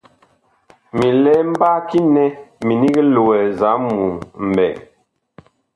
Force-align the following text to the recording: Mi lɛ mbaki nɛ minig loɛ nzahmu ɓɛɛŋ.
Mi 0.95 1.07
lɛ 1.23 1.33
mbaki 1.51 1.99
nɛ 2.13 2.23
minig 2.65 2.95
loɛ 3.13 3.35
nzahmu 3.51 4.03
ɓɛɛŋ. 4.53 4.73